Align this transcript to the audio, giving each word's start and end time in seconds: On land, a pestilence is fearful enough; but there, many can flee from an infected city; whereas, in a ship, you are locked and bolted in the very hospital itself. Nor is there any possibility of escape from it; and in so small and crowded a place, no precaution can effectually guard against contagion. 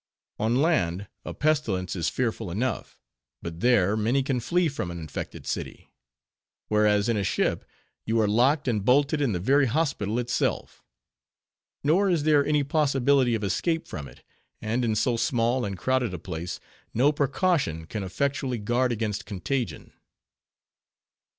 On 0.39 0.63
land, 0.63 1.05
a 1.23 1.31
pestilence 1.31 1.95
is 1.95 2.09
fearful 2.09 2.49
enough; 2.49 2.97
but 3.39 3.59
there, 3.59 3.95
many 3.95 4.23
can 4.23 4.39
flee 4.39 4.67
from 4.67 4.89
an 4.89 4.97
infected 4.97 5.45
city; 5.45 5.91
whereas, 6.69 7.07
in 7.07 7.17
a 7.17 7.23
ship, 7.23 7.63
you 8.03 8.19
are 8.19 8.27
locked 8.27 8.67
and 8.67 8.83
bolted 8.83 9.21
in 9.21 9.31
the 9.33 9.39
very 9.39 9.67
hospital 9.67 10.17
itself. 10.17 10.83
Nor 11.83 12.09
is 12.09 12.23
there 12.23 12.43
any 12.43 12.63
possibility 12.63 13.35
of 13.35 13.43
escape 13.43 13.87
from 13.87 14.07
it; 14.07 14.23
and 14.59 14.83
in 14.83 14.95
so 14.95 15.17
small 15.17 15.63
and 15.65 15.77
crowded 15.77 16.15
a 16.15 16.17
place, 16.17 16.59
no 16.95 17.11
precaution 17.11 17.85
can 17.85 18.01
effectually 18.01 18.57
guard 18.57 18.91
against 18.91 19.27
contagion. 19.27 19.93